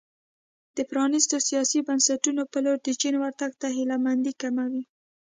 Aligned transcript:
د 0.75 0.77
پرانیستو 0.89 1.35
سیاسي 1.47 1.79
بنسټونو 1.87 2.41
په 2.51 2.57
لور 2.63 2.77
د 2.83 2.89
چین 3.01 3.15
ورتګ 3.19 3.51
ته 3.61 3.67
هیله 3.77 3.97
مندي 4.05 4.33
کموي. 4.41 4.83